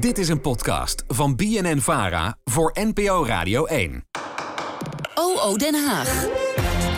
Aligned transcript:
Dit 0.00 0.18
is 0.18 0.28
een 0.28 0.40
podcast 0.40 1.04
van 1.08 1.36
BNN 1.36 1.78
Vara 1.78 2.36
voor 2.44 2.76
NPO 2.80 3.24
Radio 3.26 3.64
1. 3.64 4.04
OO 5.14 5.56
Den 5.56 5.74
Haag. 5.86 6.26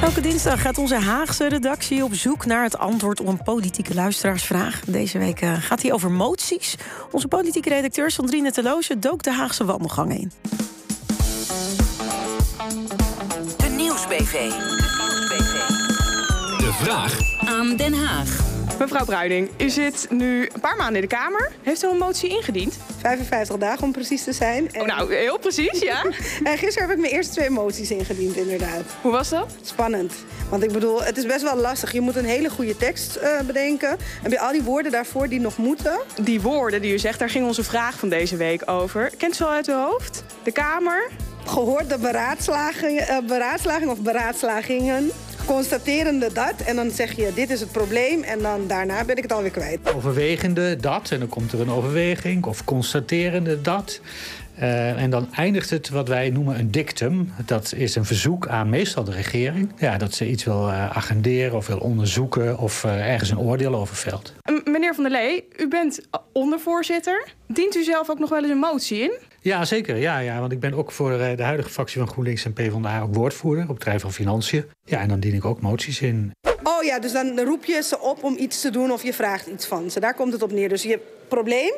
Elke 0.03 0.21
dinsdag 0.21 0.63
gaat 0.63 0.79
onze 0.79 0.95
Haagse 0.95 1.49
redactie 1.49 2.05
op 2.05 2.15
zoek 2.15 2.47
naar 2.47 2.63
het 2.63 2.79
antwoord 2.79 3.21
op 3.21 3.27
een 3.27 3.43
politieke 3.43 3.95
luisteraarsvraag. 3.95 4.81
Deze 4.81 5.19
week 5.19 5.41
eh, 5.41 5.53
gaat 5.55 5.83
hij 5.83 5.93
over 5.93 6.11
moties. 6.11 6.77
Onze 7.11 7.29
politieke 7.29 7.69
redacteur 7.69 8.11
Sandrine 8.11 8.51
Teloze 8.51 8.99
dook 8.99 9.23
de 9.23 9.33
Haagse 9.33 9.65
wandelgang 9.65 10.19
in. 10.19 10.33
De 13.57 13.69
Nieuwsbv. 13.77 14.51
De 16.59 16.73
vraag 16.73 17.19
Aan 17.45 17.77
Den 17.77 17.95
Haag. 17.95 18.52
Mevrouw 18.83 19.05
Bruiding, 19.05 19.51
u 19.59 19.71
zit 19.71 20.07
nu 20.11 20.49
een 20.53 20.61
paar 20.61 20.77
maanden 20.77 20.95
in 20.95 21.09
de 21.09 21.15
Kamer. 21.15 21.53
Heeft 21.63 21.85
u 21.85 21.89
een 21.89 21.97
motie 21.97 22.31
ingediend? 22.31 22.79
55 23.01 23.57
dagen 23.57 23.85
om 23.85 23.93
precies 23.93 24.25
te 24.25 24.33
zijn. 24.33 24.73
En, 24.73 24.81
Oh, 24.81 24.87
nou, 24.87 25.15
heel 25.15 25.39
precies, 25.39 25.81
ja. 25.81 26.05
en 26.45 26.59
gisteren 26.59 26.89
heb 26.89 26.97
ik 26.97 27.03
mijn 27.03 27.13
eerste 27.13 27.33
twee 27.33 27.51
moties 27.51 27.91
ingediend, 27.91 28.37
inderdaad. 28.37 28.83
Hoe 29.01 29.13
was 29.13 29.29
dat? 29.29 29.55
Spannend. 29.63 30.13
Want 30.49 30.63
ik 30.63 30.73
bedoel, 30.73 31.03
het 31.03 31.17
is 31.17 31.27
best 31.27 31.43
wel 31.43 31.57
lastig. 31.57 31.93
Je 31.93 32.01
moet 32.01 32.17
een 32.17 32.25
hele 32.25 32.51
goede 32.51 32.77
tekst 32.77 33.17
eh, 33.17 33.41
bedenken. 33.41 33.97
Heb 34.23 34.33
je 34.33 34.41
al 34.41 34.53
die 34.53 34.63
woorden 34.63 34.93
daarvoor 34.93 35.29
die 35.29 35.41
nog 35.41 35.57
moeten? 35.57 36.01
Die 36.21 36.41
woorden 36.41 36.83
die 36.83 36.93
u 36.93 36.99
zegt, 36.99 37.19
daar 37.19 37.31
ging 37.31 37.47
onze 37.47 37.65
vraag 37.65 37.99
van 37.99 38.09
deze 38.09 38.37
week 38.37 38.71
over. 38.71 39.11
Kent 39.17 39.41
u 39.41 39.45
al 39.45 39.51
uit 39.51 39.69
uw 39.69 39.75
hoofd? 39.75 40.25
De 40.43 40.53
Kamer? 40.53 41.11
Gehoord 41.47 41.89
de 41.89 41.99
beraadslaging, 41.99 43.01
eh, 43.01 43.19
beraadslaging 43.27 43.91
of 43.91 43.99
beraadslagingen. 43.99 45.11
Constaterende 45.47 46.33
dat. 46.33 46.55
En 46.67 46.77
dan 46.77 46.91
zeg 46.91 47.17
je, 47.17 47.31
dit 47.35 47.51
is 47.51 47.61
het 47.61 47.73
probleem. 47.73 48.23
En 48.23 48.39
dan 48.39 48.67
daarna 48.67 49.05
ben 49.05 49.17
ik 49.17 49.23
het 49.23 49.33
alweer 49.33 49.51
kwijt. 49.51 49.95
overwegende 49.95 50.77
dat, 50.77 51.11
en 51.11 51.19
dan 51.19 51.29
komt 51.29 51.53
er 51.53 51.61
een 51.61 51.71
overweging, 51.71 52.45
of 52.45 52.65
constaterende 52.65 53.61
dat. 53.61 54.01
Eh, 54.55 55.03
en 55.03 55.11
dan 55.11 55.29
eindigt 55.35 55.71
het 55.71 55.89
wat 55.89 56.09
wij 56.09 56.31
noemen 56.31 56.59
een 56.59 56.71
dictum. 56.71 57.33
Dat 57.47 57.73
is 57.77 57.95
een 57.95 58.05
verzoek 58.05 58.47
aan 58.47 58.69
meestal 58.69 59.05
de 59.05 59.13
regering. 59.13 59.73
Ja, 59.79 59.97
dat 59.99 60.15
ze 60.15 60.29
iets 60.29 60.45
wil 60.45 60.69
eh, 60.69 60.97
agenderen 60.97 61.57
of 61.57 61.67
wil 61.67 61.79
onderzoeken 61.79 62.59
of 62.59 62.85
eh, 62.85 63.11
ergens 63.13 63.31
een 63.31 63.39
oordeel 63.39 63.75
over 63.75 63.97
velt. 63.97 64.33
M- 64.45 64.71
meneer 64.71 64.95
Van 64.95 65.03
der 65.03 65.13
Lee, 65.13 65.45
u 65.57 65.69
bent 65.69 66.01
ondervoorzitter. 66.33 67.29
Dient 67.47 67.77
u 67.77 67.83
zelf 67.83 68.11
ook 68.11 68.19
nog 68.19 68.29
wel 68.31 68.41
eens 68.43 68.51
een 68.51 68.59
motie 68.59 68.99
in? 69.01 69.13
Ja, 69.43 69.65
zeker. 69.65 69.97
Ja, 69.97 70.19
ja, 70.19 70.41
want 70.41 70.53
ik 70.53 70.61
ben 70.61 70.75
ook 70.75 70.93
voor 70.93 71.13
eh, 71.13 71.37
de 71.37 71.43
huidige 71.43 71.71
fractie 71.71 71.99
van 71.99 72.09
GroenLinks 72.09 72.45
en 72.45 72.53
PvdA 72.53 73.01
ook 73.01 73.15
woordvoerder 73.15 73.63
op 73.63 73.69
het 73.69 73.79
bedrijf 73.79 74.01
van 74.01 74.13
Financiën. 74.13 74.65
Ja, 74.85 75.01
en 75.01 75.09
dan 75.09 75.21
dien 75.21 75.35
ik 75.35 75.45
ook 75.45 75.61
moties 75.61 76.01
in. 76.01 76.33
Oh 76.63 76.83
ja, 76.83 76.99
dus 76.99 77.13
dan 77.13 77.41
roep 77.41 77.65
je 77.65 77.83
ze 77.83 78.01
op 78.01 78.23
om 78.23 78.37
iets 78.39 78.61
te 78.61 78.71
doen 78.71 78.91
of 78.91 79.03
je 79.03 79.13
vraagt 79.13 79.47
iets 79.47 79.67
van 79.67 79.91
ze. 79.91 80.01
Daar 80.01 80.15
komt 80.15 80.33
het 80.33 80.43
op 80.43 80.53
neer. 80.53 80.69
Dus 80.69 80.83
je 80.83 81.01
probleem, 81.29 81.73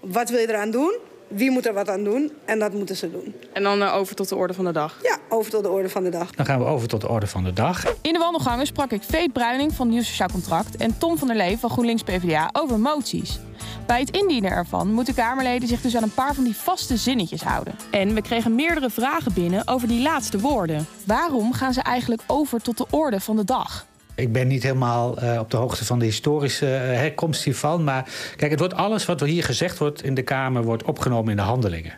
wat 0.00 0.30
wil 0.30 0.38
je 0.38 0.48
eraan 0.48 0.70
doen? 0.70 0.98
Wie 1.28 1.50
moet 1.50 1.66
er 1.66 1.74
wat 1.74 1.88
aan 1.88 2.04
doen? 2.04 2.32
En 2.44 2.58
dat 2.58 2.72
moeten 2.72 2.96
ze 2.96 3.10
doen. 3.10 3.34
En 3.52 3.62
dan 3.62 3.82
eh, 3.82 3.96
over 3.96 4.14
tot 4.14 4.28
de 4.28 4.36
orde 4.36 4.54
van 4.54 4.64
de 4.64 4.72
dag. 4.72 4.98
Ja, 5.02 5.18
over 5.28 5.50
tot 5.50 5.62
de 5.62 5.70
orde 5.70 5.88
van 5.88 6.04
de 6.04 6.10
dag. 6.10 6.30
Dan 6.30 6.46
gaan 6.46 6.58
we 6.58 6.64
over 6.64 6.88
tot 6.88 7.00
de 7.00 7.08
orde 7.08 7.26
van 7.26 7.44
de 7.44 7.52
dag. 7.52 7.94
In 8.02 8.12
de 8.12 8.18
wandelgangen 8.18 8.66
sprak 8.66 8.90
ik 8.90 9.02
Veet 9.02 9.32
Bruining 9.32 9.72
van 9.72 9.88
Nieuw 9.88 10.02
Sociaal 10.02 10.28
Contract 10.32 10.76
en 10.76 10.98
Tom 10.98 11.18
van 11.18 11.28
der 11.28 11.36
Lee 11.36 11.58
van 11.58 11.70
GroenLinks 11.70 12.02
PvdA 12.02 12.50
over 12.52 12.78
moties. 12.78 13.40
Bij 13.86 14.00
het 14.00 14.10
indienen 14.10 14.50
ervan 14.50 14.92
moeten 14.92 15.14
Kamerleden 15.14 15.68
zich 15.68 15.80
dus 15.80 15.96
aan 15.96 16.02
een 16.02 16.14
paar 16.14 16.34
van 16.34 16.44
die 16.44 16.56
vaste 16.56 16.96
zinnetjes 16.96 17.42
houden. 17.42 17.74
En 17.90 18.14
we 18.14 18.22
kregen 18.22 18.54
meerdere 18.54 18.90
vragen 18.90 19.32
binnen 19.32 19.68
over 19.68 19.88
die 19.88 20.02
laatste 20.02 20.40
woorden. 20.40 20.86
Waarom 21.06 21.52
gaan 21.52 21.72
ze 21.72 21.80
eigenlijk 21.80 22.22
over 22.26 22.62
tot 22.62 22.76
de 22.78 22.86
orde 22.90 23.20
van 23.20 23.36
de 23.36 23.44
dag? 23.44 23.88
Ik 24.14 24.32
ben 24.32 24.46
niet 24.48 24.62
helemaal 24.62 25.18
eh, 25.18 25.38
op 25.38 25.50
de 25.50 25.56
hoogte 25.56 25.84
van 25.84 25.98
de 25.98 26.04
historische 26.04 26.74
eh, 26.74 26.80
herkomst 26.80 27.44
hiervan. 27.44 27.84
Maar 27.84 28.08
kijk, 28.36 28.50
het 28.50 28.60
wordt 28.60 28.74
alles 28.74 29.06
wat 29.06 29.20
er 29.20 29.26
hier 29.26 29.44
gezegd 29.44 29.78
wordt 29.78 30.02
in 30.02 30.14
de 30.14 30.22
Kamer... 30.22 30.62
wordt 30.62 30.82
opgenomen 30.82 31.30
in 31.30 31.36
de 31.36 31.42
handelingen. 31.42 31.92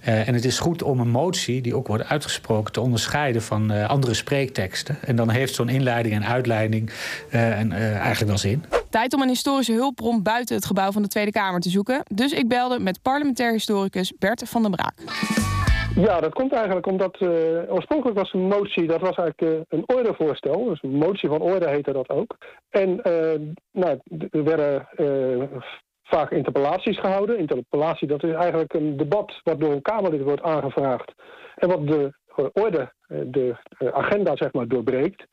Eh, 0.00 0.28
en 0.28 0.34
het 0.34 0.44
is 0.44 0.58
goed 0.58 0.82
om 0.82 1.00
een 1.00 1.10
motie 1.10 1.62
die 1.62 1.76
ook 1.76 1.86
wordt 1.86 2.04
uitgesproken... 2.04 2.72
te 2.72 2.80
onderscheiden 2.80 3.42
van 3.42 3.70
eh, 3.70 3.88
andere 3.88 4.14
spreekteksten. 4.14 4.96
En 5.00 5.16
dan 5.16 5.30
heeft 5.30 5.54
zo'n 5.54 5.68
inleiding 5.68 6.14
en 6.14 6.26
uitleiding 6.26 6.90
eh, 7.30 7.58
en, 7.58 7.72
eh, 7.72 7.96
eigenlijk 7.96 8.26
wel 8.26 8.38
zin. 8.38 8.64
Tijd 8.94 9.14
om 9.14 9.22
een 9.22 9.28
historische 9.28 9.72
hulpbron 9.72 10.22
buiten 10.22 10.56
het 10.56 10.64
gebouw 10.64 10.90
van 10.92 11.02
de 11.02 11.08
Tweede 11.08 11.30
Kamer 11.30 11.60
te 11.60 11.68
zoeken. 11.68 12.02
Dus 12.14 12.32
ik 12.32 12.48
belde 12.48 12.78
met 12.78 13.02
parlementair 13.02 13.52
historicus 13.52 14.12
Bert 14.18 14.48
van 14.48 14.62
den 14.62 14.70
Braak. 14.70 14.94
Ja, 15.94 16.20
dat 16.20 16.34
komt 16.34 16.52
eigenlijk 16.52 16.86
omdat 16.86 17.16
eh, 17.16 17.28
oorspronkelijk 17.68 18.18
was 18.18 18.32
een 18.32 18.46
motie, 18.46 18.86
dat 18.86 19.00
was 19.00 19.16
eigenlijk 19.16 19.40
eh, 19.40 19.78
een 19.78 19.84
ordevoorstel. 19.86 20.64
Dus 20.64 20.82
een 20.82 20.96
motie 20.96 21.28
van 21.28 21.40
orde 21.40 21.68
heette 21.68 21.92
dat 21.92 22.08
ook. 22.08 22.36
En 22.70 23.02
eh, 23.02 23.40
nou, 23.72 23.98
er 24.30 24.44
werden 24.44 24.88
vaak 26.02 26.30
interpellaties 26.30 26.98
gehouden. 26.98 27.38
Interpellatie, 27.38 28.08
dat 28.08 28.22
is 28.22 28.32
eigenlijk 28.32 28.74
een 28.74 28.96
debat 28.96 29.40
wat 29.42 29.60
door 29.60 29.72
een 29.72 29.82
Kamerlid 29.82 30.22
wordt 30.22 30.42
aangevraagd. 30.42 31.12
En 31.54 31.68
wat 31.68 31.86
de 31.86 32.12
orde, 32.52 32.92
de 33.06 33.56
agenda 33.92 34.36
zeg 34.36 34.52
maar, 34.52 34.68
doorbreekt. 34.68 35.26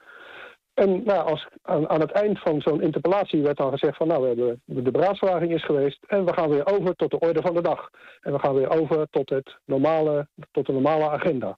En 0.81 1.01
nou, 1.03 1.29
als, 1.29 1.47
aan, 1.61 1.89
aan 1.89 1.99
het 1.99 2.11
eind 2.11 2.39
van 2.39 2.61
zo'n 2.61 2.81
interpellatie 2.81 3.41
werd 3.41 3.57
dan 3.57 3.71
gezegd 3.71 3.97
van 3.97 4.07
nou, 4.07 4.21
we 4.21 4.27
hebben, 4.27 4.61
de 4.65 4.91
beraadslaging 4.91 5.53
is 5.53 5.65
geweest 5.65 6.03
en 6.07 6.25
we 6.25 6.33
gaan 6.33 6.49
weer 6.49 6.73
over 6.73 6.95
tot 6.95 7.11
de 7.11 7.19
orde 7.19 7.41
van 7.41 7.53
de 7.53 7.61
dag. 7.61 7.89
En 8.21 8.31
we 8.31 8.39
gaan 8.39 8.55
weer 8.55 8.69
over 8.69 9.07
tot, 9.09 9.29
het 9.29 9.57
normale, 9.65 10.27
tot 10.51 10.65
de 10.65 10.73
normale 10.73 11.09
agenda. 11.09 11.57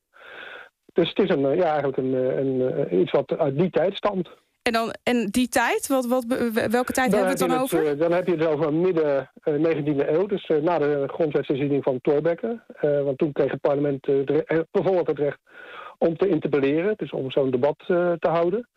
Dus 0.93 1.09
het 1.09 1.19
is 1.19 1.29
een, 1.29 1.45
eh, 1.45 1.55
ja, 1.55 1.65
eigenlijk 1.65 1.97
een, 1.97 2.13
eh, 2.13 2.37
een, 2.37 2.61
eh, 2.61 2.99
iets 2.99 3.11
wat 3.11 3.37
uit 3.37 3.57
die 3.57 3.69
tijd 3.69 3.95
stamt. 3.95 4.29
En, 4.61 4.73
dan, 4.73 4.93
en 5.03 5.27
die 5.27 5.47
tijd, 5.47 5.87
wat, 5.87 6.05
wat, 6.05 6.25
welke 6.69 6.93
tijd 6.93 7.11
hebben 7.11 7.37
we 7.37 7.43
het 7.43 7.49
dan 7.49 7.59
over? 7.59 7.97
dan 7.97 8.11
heb 8.11 8.27
je 8.27 8.35
het 8.35 8.47
over 8.47 8.73
midden 8.73 9.31
eh, 9.43 9.53
19e 9.53 10.09
eeuw, 10.09 10.25
dus 10.25 10.51
na 10.61 10.77
de 10.77 11.03
grondwetsherziening 11.07 11.83
van 11.83 12.01
Thorbecke. 12.01 12.63
Want 12.81 13.17
toen 13.17 13.31
kreeg 13.31 13.51
het 13.51 13.61
parlement 13.61 14.05
bijvoorbeeld 14.71 15.07
het 15.07 15.19
recht 15.19 15.39
om 15.97 16.17
te 16.17 16.27
interpelleren, 16.27 16.93
dus 16.97 17.11
om 17.11 17.31
zo'n 17.31 17.51
debat 17.51 17.77
te 18.19 18.29
houden. 18.29 18.67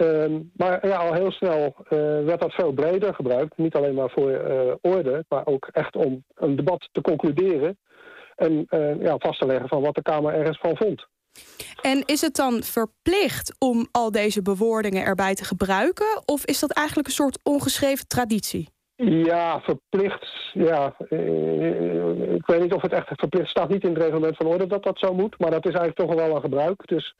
Ehm, 0.00 0.40
maar 0.56 0.86
ja, 0.86 0.96
al 0.96 1.14
heel 1.14 1.30
snel 1.30 1.74
eh, 1.88 1.98
werd 2.24 2.40
dat 2.40 2.52
veel 2.52 2.72
breder 2.72 3.14
gebruikt. 3.14 3.56
Niet 3.56 3.74
alleen 3.74 3.94
maar 3.94 4.10
voor 4.10 4.30
eh, 4.30 4.74
orde, 4.80 5.24
maar 5.28 5.46
ook 5.46 5.68
echt 5.72 5.96
om 5.96 6.24
een 6.34 6.56
debat 6.56 6.88
te 6.92 7.00
concluderen. 7.00 7.78
En 8.36 8.64
eh, 8.68 9.00
ja, 9.00 9.14
vast 9.18 9.40
te 9.40 9.46
leggen 9.46 9.68
van 9.68 9.82
wat 9.82 9.94
de 9.94 10.02
Kamer 10.02 10.34
ergens 10.34 10.58
van 10.58 10.76
vond. 10.76 11.06
En 11.82 12.02
is 12.06 12.20
het 12.20 12.36
dan 12.36 12.62
verplicht 12.62 13.56
om 13.58 13.88
al 13.90 14.10
deze 14.10 14.42
bewoordingen 14.42 15.04
erbij 15.04 15.34
te 15.34 15.44
gebruiken? 15.44 16.22
Of 16.24 16.44
is 16.44 16.60
dat 16.60 16.72
eigenlijk 16.72 17.08
een 17.08 17.14
soort 17.14 17.38
ongeschreven 17.42 18.06
traditie? 18.06 18.68
Ja, 18.96 19.60
verplicht. 19.60 20.50
Ja, 20.52 20.96
ik 22.50 22.56
weet 22.56 22.64
niet 22.64 22.74
of 22.74 22.82
het 22.82 22.92
echt 22.92 23.08
verplicht 23.08 23.50
staat. 23.50 23.68
Niet 23.68 23.82
in 23.82 23.94
het 23.94 24.02
reglement 24.02 24.36
van 24.36 24.46
orde 24.46 24.66
dat 24.66 24.82
dat 24.82 24.98
zo 24.98 25.14
moet. 25.14 25.38
Maar 25.38 25.50
dat 25.50 25.66
is 25.66 25.74
eigenlijk 25.74 26.08
toch 26.08 26.14
wel 26.14 26.34
een 26.34 26.40
gebruik. 26.40 26.88
Dus 26.88 27.14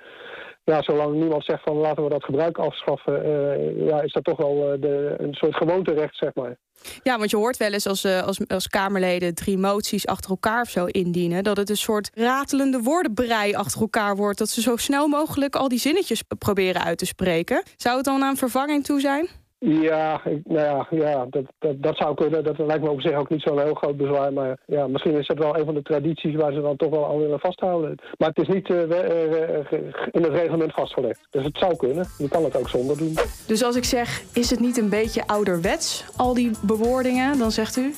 ja, 0.64 0.82
zolang 0.82 1.14
niemand 1.14 1.44
zegt 1.44 1.62
van 1.62 1.76
laten 1.76 2.02
we 2.02 2.08
dat 2.08 2.24
gebruik 2.24 2.58
afschaffen, 2.58 3.24
eh, 3.24 3.86
ja, 3.86 4.00
is 4.00 4.12
dat 4.12 4.24
toch 4.24 4.36
wel 4.36 4.72
eh, 4.72 4.80
de, 4.80 5.14
een 5.18 5.34
soort 5.34 5.54
gewoonterecht, 5.54 6.16
zeg 6.16 6.34
maar. 6.34 6.56
Ja, 7.02 7.18
want 7.18 7.30
je 7.30 7.36
hoort 7.36 7.56
wel 7.56 7.72
eens 7.72 7.86
als, 7.86 8.04
eh, 8.04 8.22
als, 8.22 8.48
als 8.48 8.68
Kamerleden 8.68 9.34
drie 9.34 9.58
moties 9.58 10.06
achter 10.06 10.30
elkaar 10.30 10.60
of 10.60 10.68
zo 10.68 10.84
indienen... 10.84 11.42
dat 11.44 11.56
het 11.56 11.70
een 11.70 11.76
soort 11.76 12.10
ratelende 12.14 12.80
woordenbrei 12.80 13.54
achter 13.54 13.80
elkaar 13.80 14.16
wordt. 14.16 14.38
Dat 14.38 14.48
ze 14.48 14.60
zo 14.60 14.76
snel 14.76 15.08
mogelijk 15.08 15.56
al 15.56 15.68
die 15.68 15.78
zinnetjes 15.78 16.22
proberen 16.38 16.84
uit 16.84 16.98
te 16.98 17.06
spreken. 17.06 17.62
Zou 17.76 17.96
het 17.96 18.04
dan 18.04 18.22
aan 18.22 18.36
vervanging 18.36 18.84
toe 18.84 19.00
zijn? 19.00 19.28
Ja, 19.62 20.20
nou 20.44 20.60
ja, 20.60 20.86
ja 20.90 21.26
dat, 21.30 21.44
dat, 21.58 21.82
dat 21.82 21.96
zou 21.96 22.14
kunnen. 22.14 22.44
Dat 22.44 22.58
lijkt 22.58 22.82
me 22.82 22.90
op 22.90 23.00
zich 23.00 23.14
ook 23.14 23.28
niet 23.28 23.42
zo'n 23.42 23.60
heel 23.60 23.74
groot 23.74 23.96
bezwaar. 23.96 24.32
Maar 24.32 24.58
ja, 24.66 24.86
misschien 24.86 25.18
is 25.18 25.26
dat 25.26 25.38
wel 25.38 25.58
een 25.58 25.64
van 25.64 25.74
de 25.74 25.82
tradities 25.82 26.34
waar 26.34 26.52
ze 26.52 26.60
dan 26.60 26.76
toch 26.76 26.90
wel 26.90 27.08
aan 27.08 27.18
willen 27.18 27.40
vasthouden. 27.40 27.98
Maar 28.18 28.28
het 28.28 28.38
is 28.38 28.54
niet 28.54 28.70
eh, 28.70 28.82
eh, 28.82 29.58
eh, 29.58 29.82
in 30.10 30.22
het 30.22 30.32
reglement 30.32 30.72
vastgelegd. 30.72 31.26
Dus 31.30 31.44
het 31.44 31.58
zou 31.58 31.76
kunnen. 31.76 32.06
Je 32.18 32.28
kan 32.28 32.44
het 32.44 32.56
ook 32.56 32.68
zonder 32.68 32.98
doen. 32.98 33.16
Dus 33.46 33.64
als 33.64 33.76
ik 33.76 33.84
zeg, 33.84 34.22
is 34.32 34.50
het 34.50 34.60
niet 34.60 34.78
een 34.78 34.88
beetje 34.88 35.26
ouderwets, 35.26 36.04
al 36.16 36.34
die 36.34 36.50
bewoordingen, 36.62 37.38
dan 37.38 37.50
zegt 37.50 37.76
u... 37.76 37.94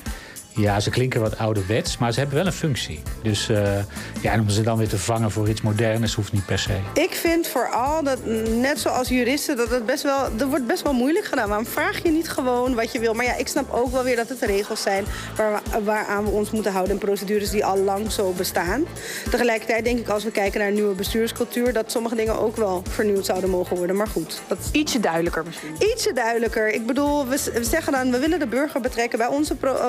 Ja, 0.57 0.81
ze 0.81 0.91
klinken 0.91 1.21
wat 1.21 1.39
ouderwets, 1.39 1.99
maar 1.99 2.13
ze 2.13 2.19
hebben 2.19 2.37
wel 2.37 2.47
een 2.47 2.53
functie. 2.53 3.03
Dus 3.23 3.49
eh, 3.49 3.79
ja, 4.21 4.33
en 4.33 4.41
om 4.41 4.49
ze 4.49 4.63
dan 4.63 4.79
weer 4.79 4.89
te 4.89 4.99
vangen 4.99 5.31
voor 5.31 5.49
iets 5.49 5.61
moderners 5.61 6.15
hoeft 6.15 6.33
niet 6.33 6.47
per 6.47 6.59
se. 6.59 6.77
Ik 6.95 7.11
vind 7.15 7.47
vooral 7.47 8.03
dat, 8.03 8.19
net 8.61 8.81
zoals 8.81 9.09
juristen, 9.09 9.57
dat 9.57 9.71
het 9.71 9.87
best 9.87 10.03
wel, 10.03 10.29
er 10.39 10.47
wordt 10.47 10.67
best 10.67 10.83
wel 10.83 10.93
moeilijk 10.93 11.25
gedaan. 11.25 11.49
Waarom 11.49 11.67
vraag 11.67 12.03
je 12.03 12.11
niet 12.11 12.29
gewoon 12.29 12.75
wat 12.75 12.93
je 12.93 12.99
wil? 12.99 13.15
Maar 13.15 13.25
ja, 13.25 13.35
ik 13.37 13.49
snap 13.49 13.73
ook 13.73 13.93
wel 13.93 14.03
weer 14.05 14.17
dat 14.17 14.29
het 14.29 14.41
regels 14.43 14.83
zijn 14.83 15.05
waar 15.37 15.53
we, 15.73 15.83
waaraan 15.85 16.25
we 16.25 16.31
ons 16.31 16.51
moeten 16.51 16.73
houden. 16.73 16.93
En 16.93 16.99
procedures 17.01 17.51
die 17.51 17.65
al 17.65 17.79
lang 17.79 18.13
zo 18.13 18.33
bestaan. 18.33 18.85
Tegelijkertijd 19.31 19.85
denk 19.85 19.99
ik, 19.99 20.09
als 20.09 20.25
we 20.25 20.31
kijken 20.31 20.59
naar 20.61 20.69
een 20.69 20.75
nieuwe 20.75 20.95
bestuurscultuur, 20.95 21.73
dat 21.73 21.91
sommige 21.91 22.15
dingen 22.15 22.39
ook 22.41 22.57
wel 22.57 22.83
vernieuwd 22.91 23.27
zouden 23.27 23.51
mogen 23.51 23.77
worden. 23.77 23.97
Maar 23.97 24.09
goed, 24.09 24.41
dat 24.49 24.59
Ietsje 24.73 25.01
duidelijker 25.01 25.45
misschien. 25.47 25.75
ietsje 25.93 26.13
duidelijker. 26.13 26.69
Ik 26.75 26.87
bedoel, 26.87 27.27
we, 27.29 27.51
we 27.55 27.65
zeggen 27.65 27.93
dan, 27.93 28.11
we 28.11 28.19
willen 28.19 28.39
de 28.39 28.47
burger 28.47 28.81
betrekken 28.81 29.19
bij 29.19 29.27
onze 29.29 29.55
pro- 29.55 29.75
eh, 29.77 29.87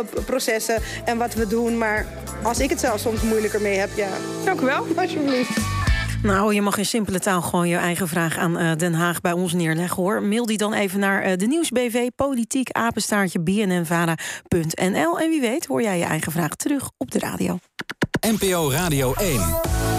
processen 0.54 0.82
en 1.06 1.18
wat 1.18 1.34
we 1.34 1.48
doen. 1.48 1.78
Maar 1.78 2.06
als 2.42 2.60
ik 2.60 2.70
het 2.70 2.80
zelf 2.80 3.00
soms 3.00 3.22
moeilijker 3.22 3.62
mee 3.62 3.78
heb, 3.78 3.90
ja, 3.96 4.08
Dank 4.46 4.62
u 4.62 4.66
wel. 4.66 4.86
alsjeblieft. 4.96 5.58
Nou, 6.24 6.54
je 6.54 6.62
mag 6.62 6.78
in 6.78 6.86
simpele 6.86 7.20
taal 7.20 7.42
gewoon 7.42 7.68
je 7.68 7.76
eigen 7.78 8.08
vraag 8.08 8.38
aan 8.38 8.62
uh, 8.62 8.72
Den 8.78 8.94
Haag 8.94 9.22
bij 9.22 9.32
ons 9.32 9.54
neerleggen 9.54 10.04
hoor. 10.04 10.24
Mail 10.24 10.46
die 10.46 10.58
dan 10.58 10.74
even 10.74 11.00
naar 11.00 11.28
uh, 11.28 11.38
de 11.38 11.46
nieuwsbv 11.46 12.08
politiek 12.16 12.72
apenstaartje 12.72 13.40
bnnvara.nl. 13.40 15.20
En 15.20 15.30
wie 15.30 15.42
weet 15.42 15.66
hoor 15.66 15.82
jij 15.82 15.98
je 15.98 16.04
eigen 16.06 16.32
vraag 16.32 16.56
terug 16.56 16.90
op 16.98 17.12
de 17.12 17.20
radio. 17.20 17.58
NPO 18.40 18.72
Radio 18.72 19.14
1. 19.14 19.38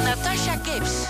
Natasha 0.04 0.58
Gibbs. 0.62 1.03